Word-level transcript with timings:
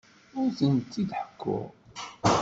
Ur 0.39 0.47
tent-id-ḥekkuɣ. 0.57 1.63